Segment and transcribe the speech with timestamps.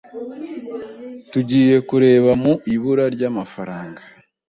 [1.31, 4.01] Tugiye kureba mu ibura ry'amafaranga.